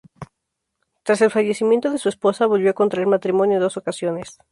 Tras 1.03 1.21
el 1.21 1.29
fallecimiento 1.29 1.91
de 1.91 1.99
su 1.99 2.09
esposa, 2.09 2.47
volvió 2.47 2.71
a 2.71 2.73
contraer 2.73 3.05
matrimonio 3.05 3.57
en 3.57 3.61
dos 3.61 3.77
ocasiones. 3.77 4.39